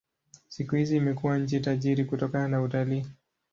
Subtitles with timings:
[0.47, 3.05] Siku hizi imekuwa nchi tajiri kutokana na utalii.